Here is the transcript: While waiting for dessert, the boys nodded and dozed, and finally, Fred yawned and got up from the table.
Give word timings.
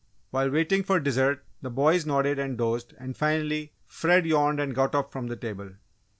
While 0.31 0.49
waiting 0.49 0.81
for 0.81 0.99
dessert, 0.99 1.43
the 1.61 1.69
boys 1.69 2.07
nodded 2.07 2.39
and 2.39 2.57
dozed, 2.57 2.95
and 2.97 3.15
finally, 3.15 3.71
Fred 3.85 4.25
yawned 4.25 4.59
and 4.59 4.73
got 4.73 4.95
up 4.95 5.11
from 5.11 5.27
the 5.27 5.35
table. 5.35 5.73